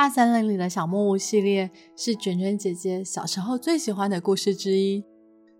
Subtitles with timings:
[0.00, 5.04] 大森林里的小木屋系列是卷卷姐姐小时候最喜欢的故事之一。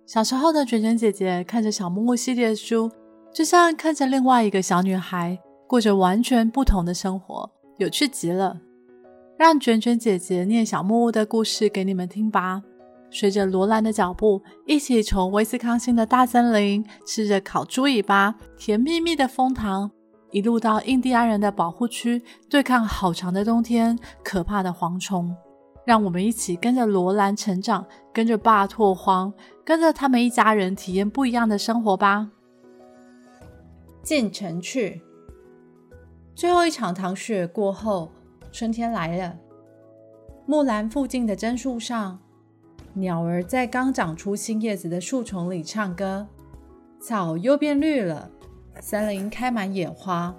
[0.07, 2.91] 小时候的卷卷姐姐看着小木屋系列的书，
[3.35, 8.59] 就像看着另外一个小女孩过着完全不同的生活，有趣极了。
[9.39, 12.63] 让卷卷姐姐念小木屋的故事给你们听吧。
[13.11, 19.91] 随着罗兰的脚步，一起从威斯康星的大森林，吃着烤猪尾巴、甜蜜蜜的枫糖。
[20.31, 25.35] 一路到印第安人的保护区，对抗好长的冬天、可怕的蝗虫。
[25.85, 29.33] 让我们一起跟着罗兰成长，跟着爸拓荒，
[29.65, 32.31] 跟着他们一家人体验不一样的生活吧。
[34.03, 35.03] 进城去。
[36.35, 38.11] 最后一场糖雪过后，
[38.53, 39.37] 春天来了。
[40.47, 42.19] 木兰附近的针树上，
[42.95, 46.27] 鸟儿在刚长出新叶子的树丛里唱歌，
[47.01, 48.31] 草又变绿了。
[48.81, 50.35] 森林开满野花，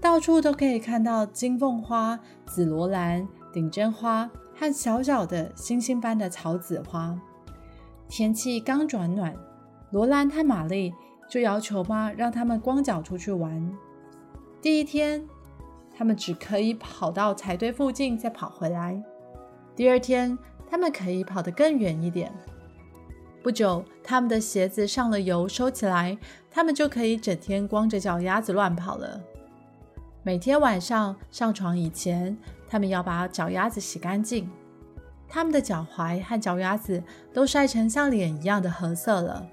[0.00, 7.16] 到处都可以看到金凤花、紫罗兰、顶针花和小小的星星般的草籽花。
[8.08, 9.34] 天气刚转暖，
[9.90, 10.92] 罗兰和玛丽
[11.30, 13.72] 就要求妈让他们光脚出去玩。
[14.60, 15.24] 第一天，
[15.96, 19.00] 他们只可以跑到柴堆附近再跑回来；
[19.76, 20.36] 第二天，
[20.68, 22.32] 他们可以跑得更远一点。
[23.46, 26.18] 不久，他们的鞋子上了油，收起来，
[26.50, 29.22] 他们就可以整天光着脚丫子乱跑了。
[30.24, 32.36] 每天晚上上床以前，
[32.68, 34.50] 他们要把脚丫子洗干净。
[35.28, 37.00] 他们的脚踝和脚丫子
[37.32, 39.46] 都晒成像脸一样的褐色了。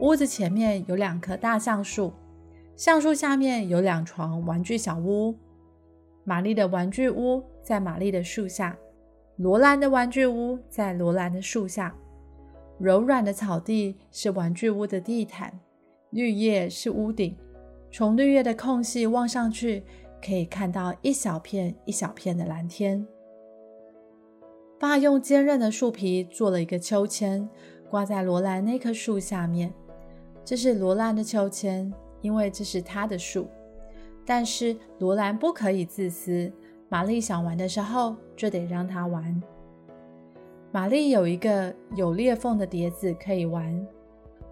[0.00, 2.12] 屋子前面有两棵大橡树，
[2.74, 5.36] 橡树下面有两床玩具小屋。
[6.24, 8.76] 玛丽的玩具屋在玛丽的树下，
[9.36, 11.94] 罗兰的玩具屋在罗兰的树下。
[12.80, 15.60] 柔软的草地是玩具屋的地毯，
[16.10, 17.36] 绿叶是屋顶。
[17.92, 19.84] 从绿叶的空隙望上去，
[20.24, 23.06] 可以看到一小片一小片的蓝天。
[24.78, 27.46] 爸用坚韧的树皮做了一个秋千，
[27.90, 29.70] 挂在罗兰那棵树下面。
[30.42, 31.92] 这是罗兰的秋千，
[32.22, 33.46] 因为这是他的树。
[34.24, 36.50] 但是罗兰不可以自私，
[36.88, 39.42] 玛丽想玩的时候就得让他玩。
[40.72, 43.84] 玛丽有一个有裂缝的碟子可以玩，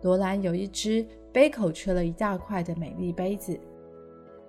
[0.02, 3.58] 罗兰有一只杯口缺了一大块的美丽杯子。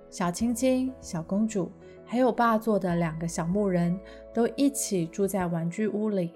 [0.10, 1.72] 小青青、小公主
[2.04, 3.96] 还有爸做的两个小木人
[4.34, 6.34] 都一起住在玩具屋里。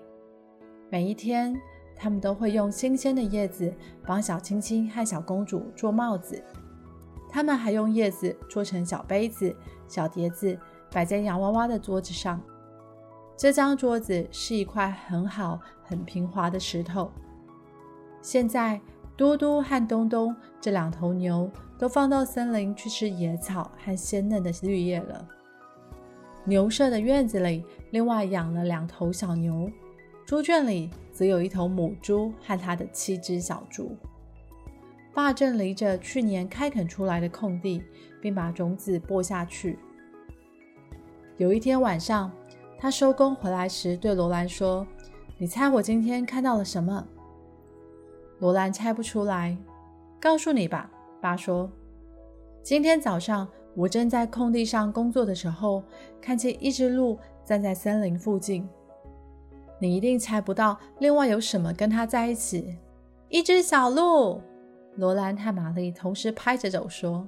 [0.91, 1.59] 每一天，
[1.95, 3.73] 他们都会用新鲜的叶子
[4.05, 6.39] 帮小青青和小公主做帽子。
[7.27, 9.55] 他们还用叶子做成小杯子、
[9.87, 10.55] 小碟子，
[10.91, 12.39] 摆在洋娃娃的桌子上。
[13.35, 17.11] 这张桌子是一块很好、很平滑的石头。
[18.21, 18.79] 现在，
[19.17, 25.27] 嘟嘟和东东这两头牛都放到森林去吃野草和鲜嫩的绿叶了。
[26.45, 29.69] 牛舍的院子里另外养了两头小牛，
[30.25, 33.95] 猪圈里则有一头母猪和它的七只小猪。
[35.13, 37.83] 爸正犁着去年开垦出来的空地，
[38.21, 39.77] 并把种子播下去。
[41.37, 42.31] 有一天晚上，
[42.83, 44.85] 他收工回来时，对罗兰说
[45.39, 47.07] ：“你猜我今天看到了什么？”
[48.39, 49.57] 罗兰猜不出来。
[50.19, 51.71] 告诉你吧，爸说
[52.61, 55.81] ：“今天早上我正在空地上工作的时候，
[56.19, 58.67] 看见一只鹿站在森林附近。
[59.79, 62.77] 你一定猜不到，另外有什么跟它在一起？
[63.29, 64.41] 一只小鹿。”
[64.97, 67.25] 罗兰和玛丽同时拍着手说：“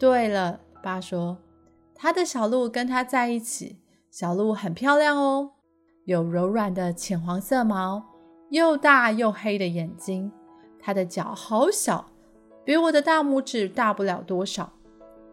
[0.00, 1.36] 对了。”爸说
[1.94, 3.76] ：“他的小鹿跟他在一起。”
[4.14, 5.50] 小鹿很漂亮哦，
[6.04, 8.00] 有柔软的浅黄色毛，
[8.50, 10.30] 又大又黑的眼睛。
[10.78, 12.12] 它的脚好小，
[12.64, 14.72] 比我的大拇指大不了多少。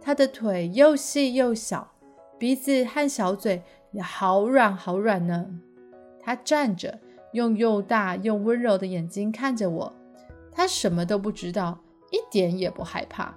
[0.01, 1.91] 它的腿又细又小，
[2.39, 3.61] 鼻子和小嘴
[3.91, 5.45] 也好软好软呢。
[6.19, 6.99] 它站着，
[7.33, 9.93] 用又大又温柔的眼睛看着我。
[10.51, 11.77] 它什么都不知道，
[12.09, 13.35] 一点也不害怕。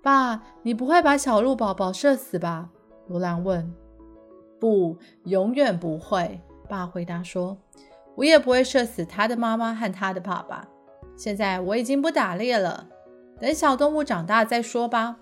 [0.00, 2.70] 爸，你不会把小鹿宝宝射死吧？
[3.08, 3.74] 罗兰问。
[4.64, 6.40] 不，永远不会。
[6.70, 7.58] 爸回答说
[8.16, 10.66] ：“我也不会射死他的妈妈和他的爸爸。
[11.14, 12.88] 现在我已经不打猎了，
[13.38, 15.18] 等小动物长大再说吧。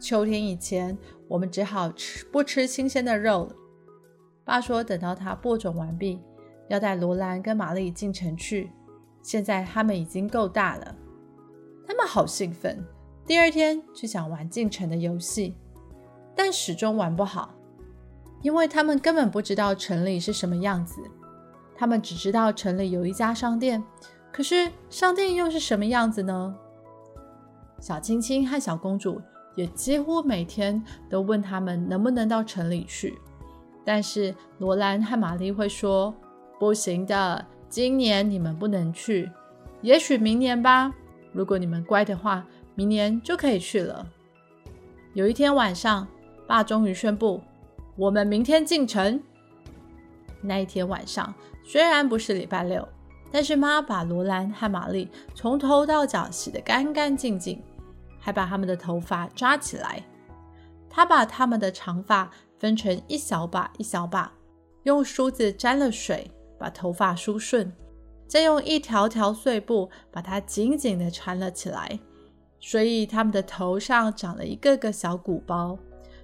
[0.00, 0.98] 秋天以前，
[1.28, 3.54] 我们只好吃不吃新鲜的肉了。”
[4.44, 6.20] 爸说：“等到他播种完毕，
[6.66, 8.72] 要带罗兰跟玛丽进城去。
[9.22, 10.96] 现在他们已经够大了，
[11.86, 12.84] 他们好兴奋。
[13.24, 15.54] 第二天就想玩进城的游戏，
[16.34, 17.54] 但始终玩不好。”
[18.42, 21.00] 因为他们根本不知道城里是什么样子，
[21.76, 23.82] 他们只知道城里有一家商店，
[24.32, 26.54] 可是商店又是什么样子呢？
[27.80, 29.20] 小青青和小公主
[29.56, 33.18] 也几乎每天都问他们能不能到城里去，
[33.84, 36.14] 但是罗兰和玛丽会说
[36.60, 39.30] ：“不行的，今年你们不能去，
[39.80, 40.92] 也许明年吧。
[41.32, 44.06] 如果你们乖的话，明年就可以去了。”
[45.14, 46.06] 有一天晚上，
[46.46, 47.40] 爸终于宣布
[48.00, 49.22] ：“我们明天进城。”
[50.40, 52.88] 那一天晚上虽然不是礼拜六，
[53.30, 57.62] 但是妈把罗兰和玛丽从头到脚洗得干干净净，
[58.18, 60.02] 还把他们的头发扎起来。
[60.88, 64.32] 她把他们的长发分成一小把一小把，
[64.84, 67.70] 用梳子沾了水，把头发梳顺，
[68.26, 72.00] 再用一条条碎布把它紧紧地缠了起来。
[72.58, 75.78] 所以他们的头上长了一个个小鼓包。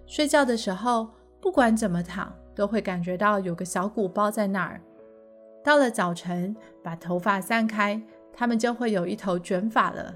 [0.07, 1.09] 睡觉的时候，
[1.47, 4.81] 不管怎么躺，都会感觉到有个小鼓包在那儿。
[5.63, 8.03] 到了早晨，把头发散开，
[8.33, 10.13] 他们就会有一头卷发了。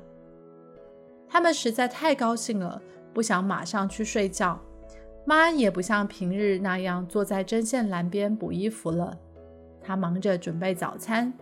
[1.28, 2.82] 他们实在太高兴了，
[3.14, 4.60] 不想马上去睡觉。
[5.24, 9.16] 妈也不像平日那样坐在针线栏边补衣服了，
[9.80, 11.32] 她忙着准备早餐，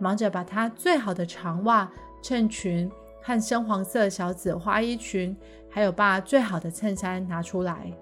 [0.00, 1.88] 忙着把她最好的长袜、
[2.20, 2.90] 衬裙
[3.22, 5.36] 和深黄色小紫花衣裙，
[5.70, 7.92] 还有爸最好的衬衫拿出来。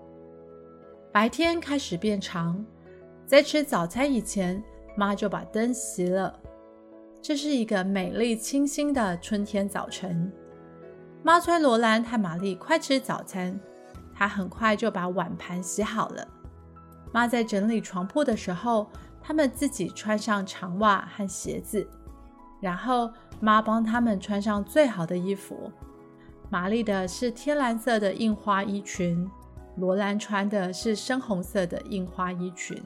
[1.16, 2.62] 白天开始变长，
[3.24, 4.62] 在吃早餐以前，
[4.94, 6.38] 妈就把灯熄了。
[7.22, 10.30] 这是一个美丽清新的春天早晨。
[11.22, 13.58] 妈催罗兰和玛丽快吃早餐。
[14.14, 16.28] 她很快就把碗盘洗好了。
[17.14, 18.86] 妈在整理床铺的时候，
[19.22, 21.88] 他们自己穿上长袜和鞋子，
[22.60, 23.10] 然后
[23.40, 25.72] 妈帮他们穿上最好的衣服。
[26.50, 29.26] 玛丽的是天蓝色的印花衣裙，
[29.76, 32.82] 罗兰穿的是深红色的印花衣裙。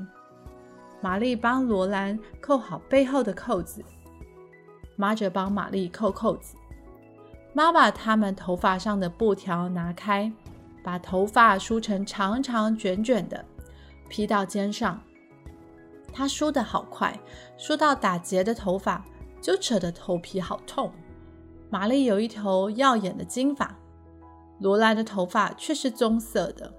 [1.01, 3.83] 玛丽帮罗兰扣好背后的扣子，
[4.97, 6.55] 妈则帮玛丽扣扣子。
[7.53, 10.33] 妈把他们头发上的布条拿开。
[10.83, 13.45] 把头发梳成长长卷卷的，
[14.09, 14.99] 披到肩上。
[16.11, 17.15] 她梳得好快，
[17.59, 19.05] 梳到打结的头发
[19.43, 20.91] 就扯得头皮好痛。
[21.69, 23.77] 玛丽有一头耀眼的金发，
[24.61, 26.73] 罗兰的头发却是棕色的。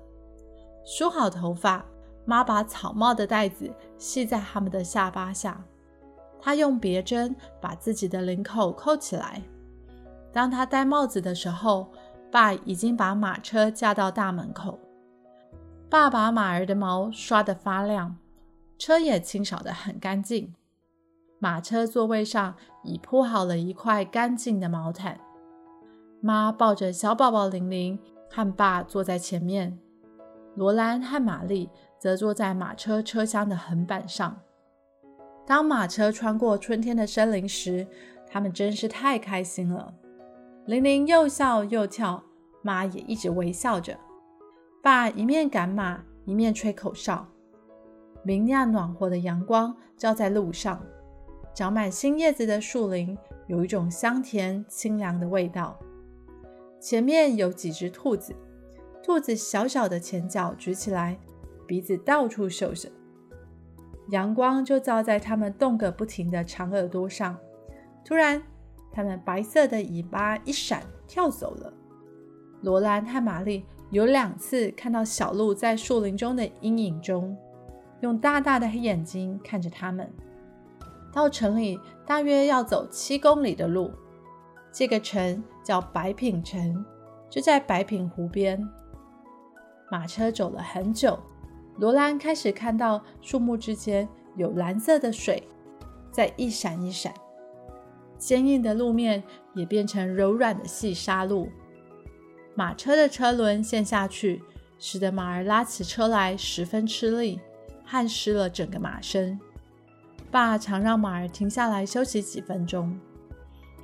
[0.86, 1.86] 梳好头发，
[2.26, 5.64] 妈把草帽的带子系在他们的下巴下。
[6.40, 9.42] 她用别针把自己的领口扣起来。
[10.32, 11.92] 当她戴帽子的时候，
[12.32, 14.80] 爸已经把马车架到大门口，
[15.90, 18.18] 爸把马儿的毛刷得发亮，
[18.80, 20.56] 车也清扫得很干净。
[21.38, 25.20] 马车座位上已铺好了一块干净的毛毯。
[26.24, 29.80] 妈抱着小宝宝玲玲，和爸坐在前面，
[30.56, 34.40] 罗兰和玛丽则坐在马车车厢的横板上。
[35.48, 37.88] 当马车穿过春天的森林时，
[38.30, 39.92] 他们真是太开心了。
[40.68, 42.24] 玲玲又笑又跳，
[42.62, 43.98] 妈也一直微笑着。
[44.84, 47.28] 爸一面赶马，一面吹口哨。
[48.24, 50.80] 明亮暖和的阳光照在路上，
[51.56, 55.80] 长满新叶子的树林有一种香甜清凉的味道。
[56.82, 58.36] 前面有几只兔子，
[59.04, 61.16] 兔子小小的前脚举起来，
[61.68, 62.90] 鼻子到处嗅着。
[64.10, 67.38] 阳光就照在它们动个不停的长耳朵上。
[68.04, 68.42] 突然，
[68.92, 71.72] 它们白色的尾巴一闪，跳走了。
[72.62, 77.38] 罗兰和玛丽有两次看到小鹿在树林中的阴影中，
[78.00, 80.12] 用大大的黑眼睛看着他们。
[81.14, 83.92] 到城里大约要走七公里的路，
[84.72, 86.86] 这个城叫白品城，
[87.30, 88.68] 就在白品湖边。
[89.90, 91.20] 马车走了很久，
[91.78, 95.48] 罗兰开始看到树木之间有蓝色的水
[96.12, 97.14] 在一闪一闪。
[98.18, 99.22] 坚硬的路面
[99.56, 101.50] 也变成柔软的细沙路，
[102.56, 104.42] 马车的车轮陷下去，
[104.78, 107.42] 使得马儿拉起车来十分吃力，
[107.84, 109.38] 汗湿了整个马身。
[110.30, 112.98] 爸常让马儿停下来休息几分钟。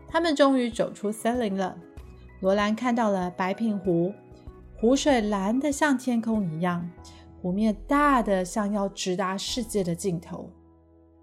[0.07, 1.77] 他们终于走出森林了。
[2.39, 4.13] 罗兰看到了白品湖，
[4.79, 6.89] 湖水蓝得像天空一样，
[7.41, 10.49] 湖面大得像要直达世界的尽头。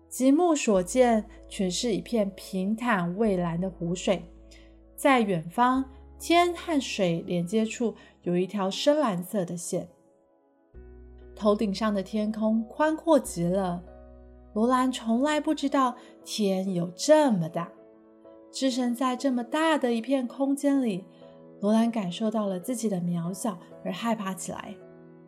[0.09, 4.23] 极目所见，全是一片平坦蔚蓝的湖水。
[4.97, 5.85] 在远方，
[6.21, 9.89] 天和水连接处有一条深蓝色的线。
[11.35, 13.83] 头顶上的天空宽阔极了。
[14.53, 17.73] 罗兰从来不知道天有这么大。
[18.55, 21.05] 置身在这么大的一片空间里，
[21.61, 24.77] 罗兰感受到了自己的渺小而害怕起来。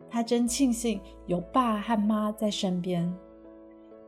[0.09, 3.13] 他真庆幸有爸和妈在身边。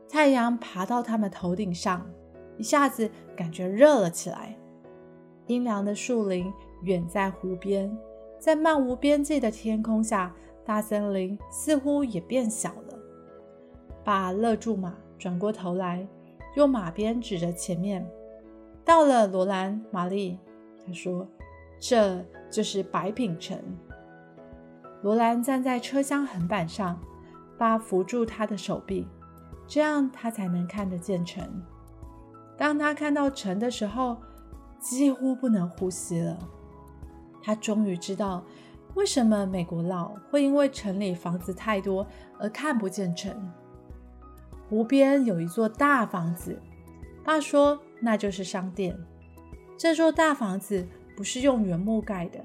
[0.08, 2.10] 太阳爬到他们头顶上，
[2.56, 4.56] 一下子感觉热了起来。
[5.48, 6.50] 阴凉的树林
[6.84, 7.94] 远在湖边，
[8.38, 10.34] 在漫无边际的天空下，
[10.64, 12.98] 大森林似乎也变小了，
[14.02, 16.08] 爸勒住马，转过头来，
[16.56, 18.10] 用马鞭指着前面。
[18.84, 20.38] 到了罗兰玛丽，
[20.86, 21.26] 他说
[21.78, 23.58] ：“这就是白品城。”
[25.02, 27.00] 罗兰站在车厢横板上，
[27.56, 29.06] 爸扶住他的手臂，
[29.66, 31.42] 这样他才能看得见城。
[32.56, 34.16] 当他看到城的时候，
[34.78, 36.38] 几乎不能呼吸了。
[37.42, 38.44] 他终于知道
[38.94, 42.06] 为什么美国佬会因为城里房子太多
[42.38, 43.34] 而看不见城。
[44.68, 46.60] 湖边有一座大房子，
[47.24, 48.96] 爸说那就是商店。
[49.76, 52.38] 这座大房子不是用原木盖的，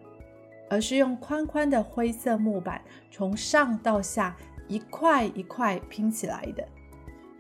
[0.70, 2.82] 而是用宽宽的灰色木板
[3.12, 4.36] 从上到下
[4.68, 6.66] 一块一块拼起来的。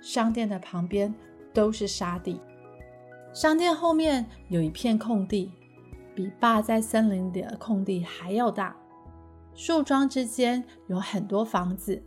[0.01, 1.13] 商店的旁边
[1.53, 2.39] 都是沙地。
[3.33, 5.51] 商店后面有一片空地，
[6.13, 8.75] 比爸在森林里的空地还要大。
[9.53, 12.01] 树桩之间有很多房子，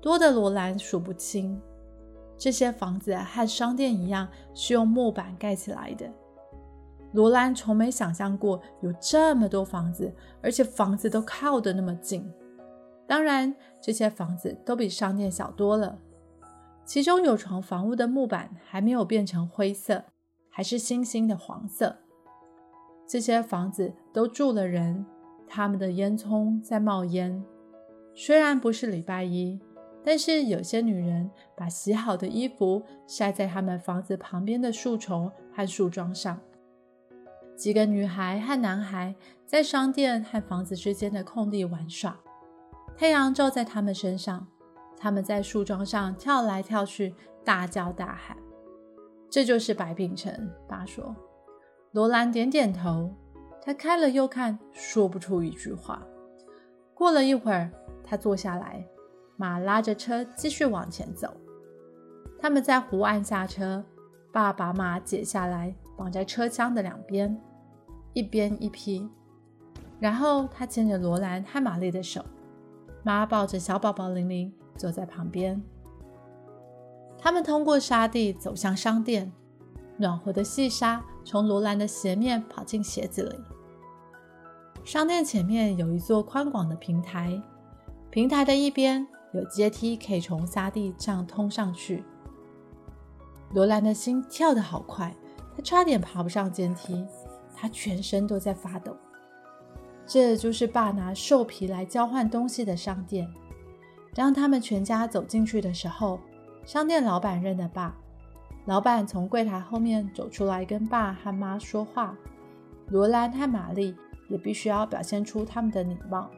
[0.00, 1.60] 多的罗兰数不清。
[2.42, 6.10] 这些房子和商店一样，是用木板盖起来的。
[7.12, 12.28] 罗兰从没想象过有这么多房子，而且房子都靠得那么近。
[13.06, 15.96] 当然，这些房子都比商店小多了。
[16.84, 20.02] 其中有幢房屋的木板还没有变成灰色。
[20.50, 21.96] 还是星星的黄色。
[23.06, 25.06] 这些房子都住了人，
[25.46, 27.42] 他们的烟囱在冒烟。
[28.14, 29.60] 虽然不是礼拜一，
[30.04, 36.38] 但是有些女人把洗好的衣服晒在他们房子旁边的树丛和树桩上。
[37.54, 39.14] 几个女孩和男孩
[39.46, 42.18] 在商店和房子之间的空地玩耍，
[42.96, 44.48] 太阳照在他们身上，
[44.96, 48.36] 他们在树桩上跳来跳去，大叫大喊。
[49.30, 51.14] 这就是白品城，爸说。
[51.92, 53.14] 罗兰点点头，
[53.62, 56.02] 他看了又看，说不出一句话。
[56.94, 57.70] 过了一会儿，
[58.02, 58.84] 他坐下来，
[59.42, 61.36] 马拉着车继续往前走。
[62.38, 63.84] 他们在湖岸下车，
[64.30, 67.36] 爸把马解下来，绑在车厢的两边，
[68.12, 69.10] 一边一匹。
[69.98, 72.24] 然后他牵着罗兰和玛丽的手，
[73.02, 75.60] 妈抱着小宝宝玲玲坐在旁边。
[77.18, 79.32] 他们通过沙地走向商店，
[79.96, 83.36] 暖和的细沙从罗兰的鞋面跑进鞋子里。
[84.84, 87.42] 商店前面有一座宽广的平台，
[88.08, 92.04] 平台的一边有阶梯可以从沙地上通上去。
[93.52, 95.14] 罗兰的心跳得好快，
[95.56, 97.06] 他差点爬不上阶梯，
[97.54, 98.96] 他全身都在发抖。
[100.06, 103.26] 这就是爸拿兽皮来交换东西的商店。
[104.14, 106.18] 当他们全家走进去的时候，
[106.64, 107.94] 商店老板认得爸，
[108.66, 112.16] 老板从柜台后面走出来跟爸和妈说话。
[112.88, 113.94] 罗兰和玛丽
[114.28, 116.30] 也必须要表现出他们的礼貌。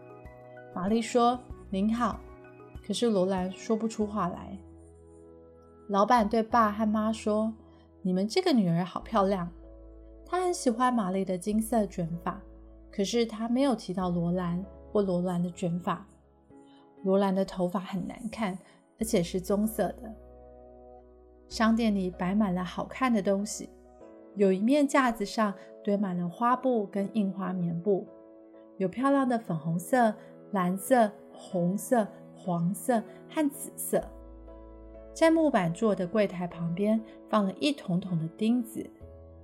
[0.74, 1.38] 玛丽说
[1.70, 2.20] ：“您好。”
[2.86, 4.58] 可是罗兰说不出话来。
[5.88, 7.52] 老板对爸和妈说
[8.02, 9.50] ：“你们这个女儿好漂亮。”
[10.26, 12.40] 他很喜欢玛丽的金色卷发，
[12.90, 16.06] 可是他没有提到罗兰或罗兰的卷发。
[17.02, 18.58] 罗兰的头发很难看。
[18.96, 20.14] 而且是棕色的。
[21.48, 23.68] 商店里摆满了好看的东西，
[24.36, 28.06] 有一面架子上堆满了花布跟印花棉布，
[28.78, 30.14] 有漂亮的粉红色、
[30.52, 34.02] 蓝色、红色、黄色和紫色。
[35.12, 38.84] 在木板做的柜台旁边放了一桶桶的钉子、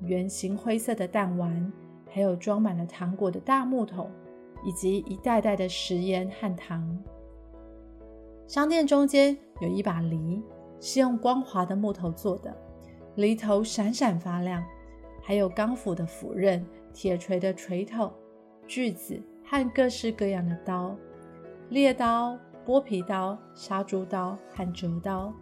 [0.01, 1.73] 圆形灰色的弹丸，
[2.09, 4.11] 还有装满了糖果的大木桶，
[4.65, 6.99] 以及一袋袋的食盐和糖。
[8.49, 10.43] 商店中间有一把犁，
[10.81, 12.53] 是用光滑的木头做的，
[13.15, 14.65] 犁头闪闪发亮，
[15.23, 18.13] 还有钢斧的斧刃、铁锤的锤头、
[18.67, 20.97] 锯子和各式各样的刀，
[21.69, 25.33] 猎刀、剥皮刀、杀猪刀和折刀。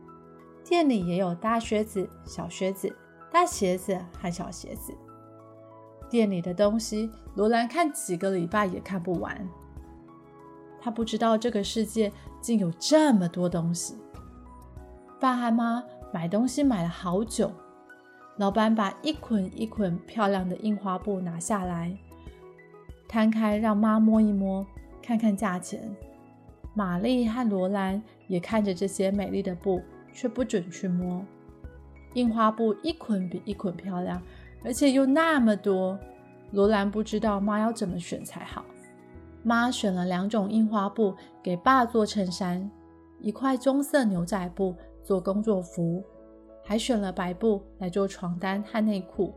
[0.64, 2.94] 店里也有大靴子、小靴子、
[3.30, 4.94] 大鞋子和小鞋子。
[6.10, 9.48] 店里的东西，罗兰看几个礼拜也看不完。
[10.80, 13.96] 他不知道这个世界竟有这么多东西。
[15.18, 15.82] 爸和妈
[16.12, 17.50] 买东西买了好久。
[18.36, 21.98] 老板把一捆一捆漂亮的印花布拿下来，
[23.08, 24.64] 摊开让妈摸一摸，
[25.02, 25.94] 看看价钱。
[26.78, 29.82] 玛丽和罗兰也看着这些美丽的布，
[30.12, 31.20] 却不准去摸。
[32.14, 34.22] 印花布一捆比一捆漂亮，
[34.62, 35.98] 而且又那么多。
[36.52, 38.64] 罗兰不知道妈要怎么选才好。
[39.42, 42.70] 妈选了两种印花布给爸做衬衫，
[43.18, 46.00] 一块棕色牛仔布做工作服，
[46.62, 49.34] 还选了白布来做床单和内裤。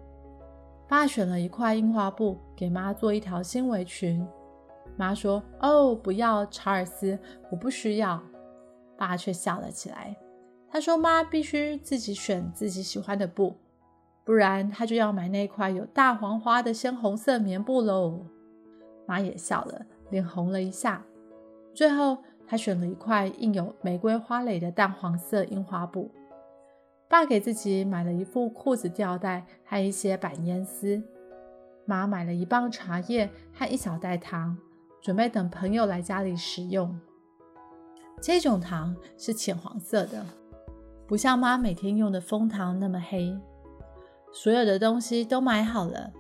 [0.88, 4.24] 爸选了一块印花布给妈做一条新围裙。
[5.02, 7.18] 妈说：“哦，不要，查尔斯，
[7.50, 8.22] 我不需要。”
[8.96, 10.16] 爸却笑了起来，
[10.70, 13.56] 他说：“妈必须自己选自己喜欢的布，
[14.24, 18.28] 不然他就要买那块有大黄花的鲜红色棉布喽。”
[19.08, 21.04] 妈也笑了，脸红了一下。
[21.74, 26.12] 最后，他选了一块印有玫瑰花蕾的淡黄色印花布。
[27.10, 31.02] 爸给自己买了一副裤子吊带和一些板烟丝。
[31.86, 34.56] 妈买了一磅茶叶和一小袋糖，
[35.02, 36.98] 准备等朋友来家里食用。
[38.22, 40.26] 这种糖是浅黄色的，
[41.08, 43.38] 不像妈每天用的蜂糖那么黑。
[44.32, 46.12] 所有的东西都买好了，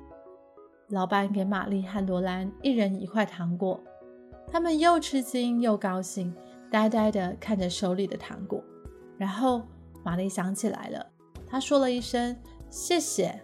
[0.89, 3.79] 老板给玛丽和罗兰一人一块糖果，
[4.47, 6.35] 他们又吃惊又高兴，
[6.69, 8.63] 呆呆地看着手里的糖果，
[9.17, 9.61] 然后。
[10.03, 11.05] 玛丽想起来了，
[11.45, 12.35] 她说了一声
[12.71, 13.39] “谢谢”。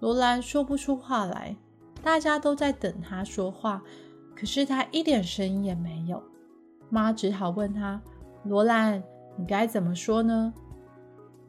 [0.00, 1.56] 罗兰说不出话来，
[2.02, 3.80] 大家都在等他说话，
[4.34, 6.22] 可是他一点声音也没有。
[6.90, 8.00] 妈只好问他
[8.44, 9.02] ：“罗兰，
[9.36, 10.52] 你该怎么说呢？”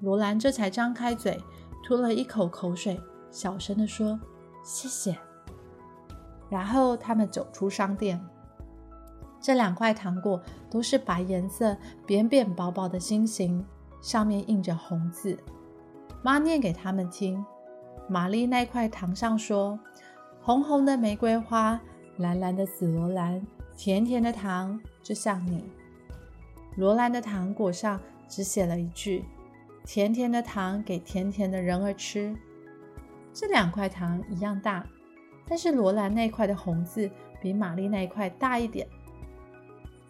[0.02, 1.40] 罗兰这才张开嘴，
[1.84, 3.00] 吞了一口口水，
[3.32, 4.20] 小声地说
[4.64, 5.18] ：“谢谢。”
[6.50, 8.24] 然后他们走出商店。
[9.42, 11.76] 这两块糖果都是白颜色、
[12.06, 13.66] 扁扁薄薄的心形。
[14.02, 15.38] 上面印着红字，
[16.22, 17.46] 妈念给他们听。
[18.10, 19.80] 玛丽那块糖上说
[20.44, 21.80] ：“红红的玫瑰花，
[22.18, 25.64] 蓝蓝的紫罗兰，甜甜的糖，就像你。”
[26.78, 29.24] 罗兰的糖果上只写了一句
[29.86, 32.36] ：“甜甜的糖给甜甜的人儿吃。”
[33.34, 34.86] 这两块糖一样大，
[35.48, 37.10] 但是罗兰那块的红字
[37.42, 38.88] 比玛丽那块大一点。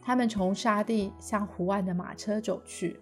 [0.01, 2.99] 他们从沙地向湖岸的马车走去。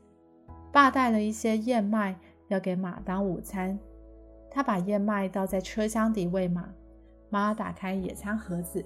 [0.72, 2.16] 爸带了一些燕麦
[2.48, 3.78] 要给马当午餐，
[4.50, 6.70] 他把燕麦倒在车厢底喂马。
[7.32, 8.86] 妈打开野餐盒子，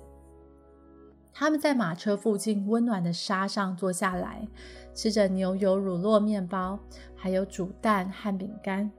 [1.33, 4.47] 他们在马车附近温暖的沙上坐下来，
[4.93, 6.79] 吃着牛油乳酪面包，
[7.15, 8.89] 还有煮蛋和饼干。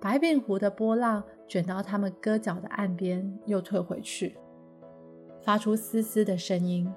[0.00, 4.36] 白饼湖的波浪卷到他们割脚的岸边，又退回去，
[5.42, 6.88] 发出嘶嘶的声音。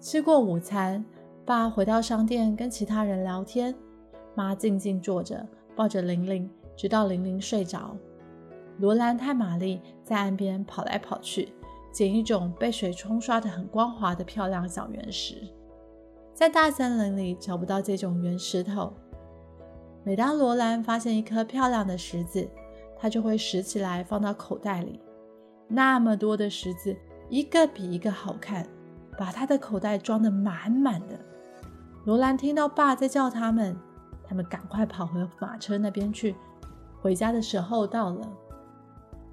[0.00, 1.04] 吃过午餐，
[1.44, 3.74] 爸回到商店跟其他人聊天。
[4.34, 7.94] 妈静静坐着，抱着玲玲，直到玲玲睡着。
[8.78, 11.52] 罗兰和玛丽在岸边跑来跑去，
[11.90, 15.36] 捡一种被水冲刷得很光滑的漂亮小圆石。
[16.34, 18.92] 在大森林里找不到这种圆石头。
[20.04, 22.48] 每当罗兰发现一颗漂亮的石子，
[22.98, 25.00] 她就会拾起来放到口袋里。
[25.68, 26.94] 那么多的石子，
[27.28, 28.66] 一个比一个好看，
[29.18, 31.18] 把她的口袋装得满满的。
[32.04, 33.76] 罗兰听到爸在叫他们。
[34.28, 36.34] 他们赶快跑回马车那边去。
[37.00, 38.28] 回家的时候到了，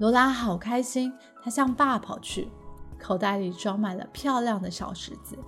[0.04, 2.50] 罗拉好开心，她向爸跑去，
[3.00, 5.40] 口袋里装满了漂亮的小石子。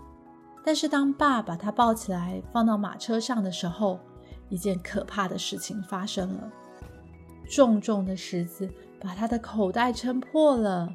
[0.63, 3.99] 但是当爸把她抱起来放到马车上的时候，
[4.47, 6.49] 一件可怕的事情发生了：
[7.49, 8.69] 重重的石子
[9.01, 10.89] 把她的口袋撑破了，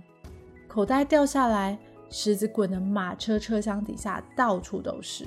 [0.67, 5.27] 口袋掉下来，石子滚的马车车厢底下到处都是。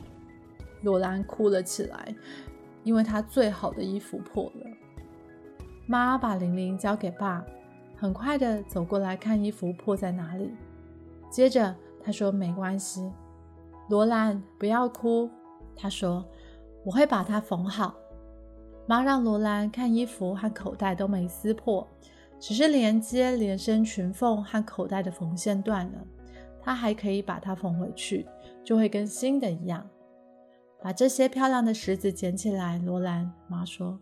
[0.81, 2.15] 罗兰哭了起来。
[2.83, 4.65] 因为他最好的衣服破了，
[5.85, 7.41] 妈把玲玲交给爸，
[8.03, 10.51] 很快的走过来看衣服破在哪里。
[11.29, 13.09] 接着他说：“没关系，
[13.87, 15.29] 罗兰，不要哭。”
[15.73, 16.25] 他说
[16.83, 17.95] ：“我会把它缝好。”
[18.85, 21.87] 妈让罗兰看衣服和口袋都没撕破，
[22.41, 26.05] 只是连接连身裙缝和口袋的缝线断了，
[26.61, 28.27] 她还可以把它缝回去，
[28.65, 29.89] 就会跟新的一样。
[30.81, 33.97] 把这些漂亮的石子捡起来，罗兰妈说：“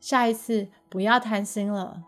[0.00, 2.02] 下一次不要贪心了。”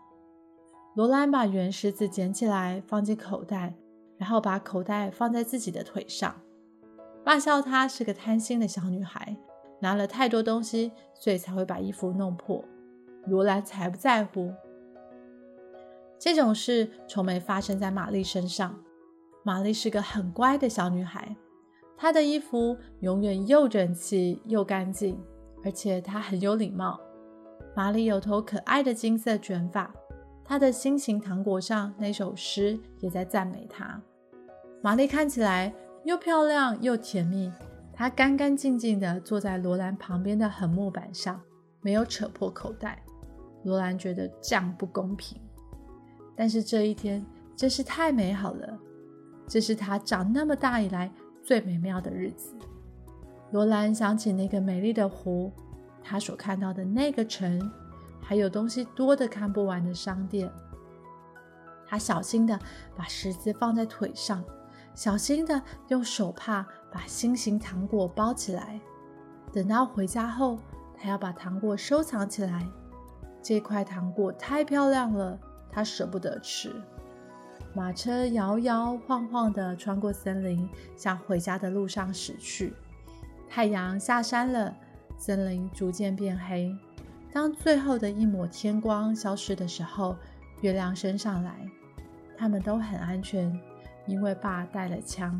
[0.99, 3.73] 罗兰把圆石子捡起来，放进口袋，
[4.17, 6.35] 然后把口袋放在自己的腿上。
[7.23, 9.37] 爸笑她是个贪心的小女孩，
[9.79, 12.61] 拿了太多东西，所以才会把衣服弄破。
[13.27, 14.53] 罗兰才不在乎。
[16.19, 18.77] 这种事从没发生在玛丽身上。
[19.45, 21.33] 玛丽是个很乖的小女孩。
[21.95, 25.17] 她的衣服永远又整齐又干净，
[25.63, 26.99] 而且她很有礼貌。
[27.73, 29.95] 玛丽有头可爱的金色卷发，
[30.49, 34.01] 他的心形糖果上那首诗也在赞美他。
[34.81, 35.71] 玛丽看起来
[36.05, 37.51] 又漂亮又甜蜜。
[37.93, 41.39] 她干干净净地坐在罗兰旁边的横木板上，
[41.81, 42.99] 没有扯破口袋。
[43.63, 45.39] 罗兰觉得这样不公平，
[46.35, 47.23] 但是这一天
[47.55, 48.75] 真是太美好了。
[49.47, 51.11] 这是她长那么大以来。
[51.43, 52.55] 最美妙的日子，
[53.51, 55.51] 罗兰想起那个美丽的湖，
[56.01, 57.71] 她所看到的那个城，
[58.29, 60.51] 还有东西多得看不完的商店。
[61.87, 62.59] 他小心地
[62.95, 64.43] 把石子放在腿上，
[64.93, 68.79] 小心地用手帕把心形糖果包起来。
[69.51, 70.59] 等到回家后，
[70.95, 72.63] 他要把糖果收藏起来。
[73.41, 75.35] 这块糖果太漂亮了，
[75.71, 76.71] 他舍不得吃。
[77.73, 82.75] 马车摇摇晃晃地穿过森林，向回家的路上驶去。
[83.49, 84.75] 太阳下山了，
[85.17, 86.71] 森林逐渐变黑。
[87.31, 90.15] 当最后的一抹天光消失的时候，
[90.61, 91.69] 月亮升上来，
[92.37, 93.57] 他们都很安全，
[94.07, 95.39] 因为爸带了枪。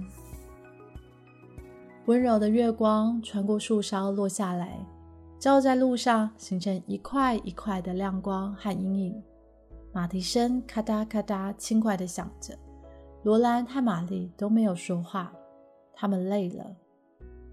[2.06, 4.80] 温柔的月光穿过树梢落下来，
[5.40, 9.24] 照在路上，形成一块一块的亮光和阴影。
[9.92, 12.58] 马蹄声咔嗒咔嗒轻快地响着。
[13.24, 15.34] 罗兰和玛丽都没有说话，
[15.94, 16.66] 他们累了。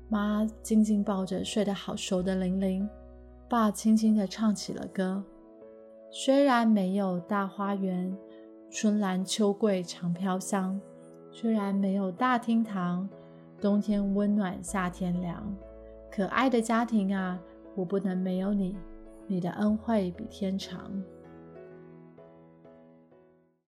[0.08, 2.88] 妈紧紧抱着睡得好熟的玲玲。
[3.48, 5.22] 爸轻轻地唱起了歌。
[6.10, 8.16] 虽然没有大花园，
[8.70, 10.80] 春兰秋桂常飘香；
[11.30, 13.08] 虽然没有大厅堂，
[13.60, 15.54] 冬天温暖，夏天凉。
[16.10, 17.38] 可爱的家庭啊，
[17.76, 18.76] 我不能没有你，
[19.28, 20.90] 你的恩惠比天长。